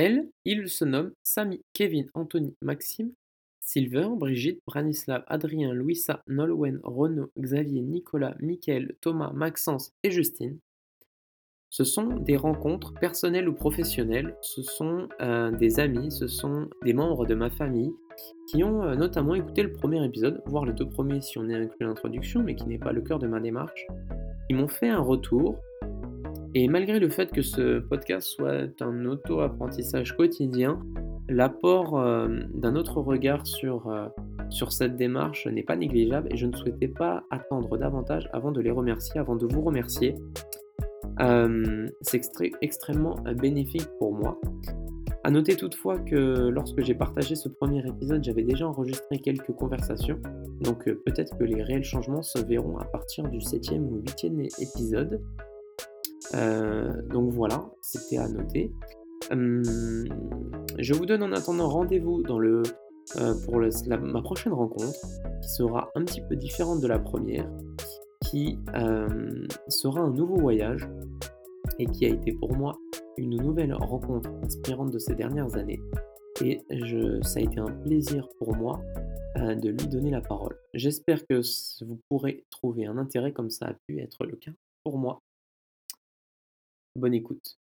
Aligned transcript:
Elle, 0.00 0.30
il 0.44 0.68
se 0.68 0.84
nomme 0.84 1.10
Samy, 1.24 1.60
Kevin, 1.72 2.06
Anthony, 2.14 2.54
Maxime, 2.62 3.10
Silver, 3.58 4.06
Brigitte, 4.14 4.62
Branislav, 4.64 5.24
Adrien, 5.26 5.72
Louisa, 5.72 6.22
Nolwenn, 6.28 6.78
Renaud, 6.84 7.32
Xavier, 7.36 7.82
Nicolas, 7.82 8.36
Mickaël, 8.38 8.94
Thomas, 9.00 9.32
Maxence 9.32 9.90
et 10.04 10.12
Justine. 10.12 10.60
Ce 11.70 11.82
sont 11.82 12.14
des 12.14 12.36
rencontres 12.36 12.94
personnelles 12.94 13.48
ou 13.48 13.54
professionnelles, 13.54 14.36
ce 14.40 14.62
sont 14.62 15.08
euh, 15.20 15.50
des 15.50 15.80
amis, 15.80 16.12
ce 16.12 16.28
sont 16.28 16.70
des 16.84 16.92
membres 16.92 17.26
de 17.26 17.34
ma 17.34 17.50
famille 17.50 17.90
qui 18.52 18.62
ont 18.62 18.84
euh, 18.84 18.94
notamment 18.94 19.34
écouté 19.34 19.64
le 19.64 19.72
premier 19.72 20.04
épisode, 20.04 20.40
voire 20.46 20.64
les 20.64 20.74
deux 20.74 20.88
premiers 20.88 21.22
si 21.22 21.38
on 21.38 21.48
est 21.48 21.56
inclus 21.56 21.84
l'introduction, 21.84 22.44
mais 22.44 22.54
qui 22.54 22.68
n'est 22.68 22.78
pas 22.78 22.92
le 22.92 23.02
cœur 23.02 23.18
de 23.18 23.26
ma 23.26 23.40
démarche, 23.40 23.84
Ils 24.48 24.54
m'ont 24.54 24.68
fait 24.68 24.90
un 24.90 25.00
retour. 25.00 25.58
Et 26.60 26.66
malgré 26.66 26.98
le 26.98 27.08
fait 27.08 27.30
que 27.30 27.40
ce 27.40 27.78
podcast 27.78 28.26
soit 28.26 28.82
un 28.82 29.04
auto-apprentissage 29.04 30.16
quotidien, 30.16 30.80
l'apport 31.28 32.00
euh, 32.00 32.26
d'un 32.52 32.74
autre 32.74 33.00
regard 33.00 33.46
sur, 33.46 34.10
sur 34.50 34.72
cette 34.72 34.96
démarche 34.96 35.46
n'est 35.46 35.62
pas 35.62 35.76
négligeable 35.76 36.26
et 36.32 36.36
je 36.36 36.46
ne 36.46 36.56
souhaitais 36.56 36.88
pas 36.88 37.22
attendre 37.30 37.78
davantage 37.78 38.28
avant 38.32 38.50
de 38.50 38.60
les 38.60 38.72
remercier, 38.72 39.20
avant 39.20 39.36
de 39.36 39.46
vous 39.46 39.62
remercier 39.62 40.16
c'est 42.00 42.22
extrêmement 42.60 43.14
bénéfique 43.40 43.88
pour 43.98 44.12
moi. 44.12 44.40
A 45.24 45.30
noter 45.30 45.54
toutefois 45.54 45.98
que 45.98 46.48
lorsque 46.48 46.80
j'ai 46.82 46.94
partagé 46.94 47.34
ce 47.36 47.48
premier 47.48 47.86
épisode, 47.86 48.22
j'avais 48.22 48.44
déjà 48.44 48.68
enregistré 48.68 49.18
quelques 49.18 49.52
conversations, 49.52 50.20
donc 50.60 50.84
peut-être 50.84 51.36
que 51.36 51.44
les 51.44 51.62
réels 51.62 51.84
changements 51.84 52.22
se 52.22 52.38
verront 52.38 52.78
à 52.78 52.84
partir 52.84 53.28
du 53.28 53.38
7e 53.38 53.80
ou 53.80 54.00
8e 54.00 54.46
épisode. 54.60 55.20
Donc 56.32 57.32
voilà, 57.32 57.70
c'était 57.80 58.18
à 58.18 58.28
noter. 58.28 58.72
je 59.30 60.92
vous 60.94 61.06
donne 61.06 61.22
en 61.22 61.32
attendant 61.32 61.68
rendez-vous 61.68 62.22
le, 62.38 62.62
pour 63.44 63.60
ma 64.00 64.22
prochaine 64.22 64.52
rencontre, 64.52 64.98
qui 65.42 65.48
sera 65.48 65.90
un 65.94 66.04
petit 66.04 66.20
peu 66.20 66.36
différente 66.36 66.80
de 66.80 66.86
la 66.86 66.98
première, 66.98 67.50
qui 68.30 68.58
sera 69.68 70.00
un 70.00 70.10
nouveau 70.10 70.36
voyage 70.36 70.88
et 71.78 71.86
qui 71.86 72.06
a 72.06 72.08
été 72.08 72.32
pour 72.32 72.56
moi 72.56 72.78
une 73.16 73.36
nouvelle 73.36 73.74
rencontre 73.74 74.30
inspirante 74.44 74.92
de 74.92 74.98
ces 74.98 75.14
dernières 75.14 75.56
années. 75.56 75.80
Et 76.44 76.64
ça 77.22 77.40
a 77.40 77.42
été 77.42 77.58
un 77.58 77.70
plaisir 77.84 78.28
pour 78.38 78.54
moi 78.54 78.80
de 79.36 79.68
lui 79.68 79.88
donner 79.88 80.10
la 80.10 80.20
parole. 80.20 80.56
J'espère 80.74 81.26
que 81.26 81.40
vous 81.84 82.00
pourrez 82.08 82.44
trouver 82.50 82.86
un 82.86 82.98
intérêt 82.98 83.32
comme 83.32 83.50
ça 83.50 83.66
a 83.66 83.74
pu 83.86 84.00
être 84.00 84.24
le 84.24 84.36
cas 84.36 84.52
pour 84.84 84.98
moi. 84.98 85.20
Bonne 86.98 87.14
écoute. 87.14 87.56